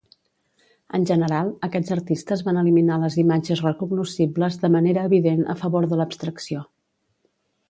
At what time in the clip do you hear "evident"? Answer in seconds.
5.11-5.45